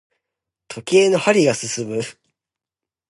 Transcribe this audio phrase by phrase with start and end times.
[0.67, 2.01] 時計の針が進む。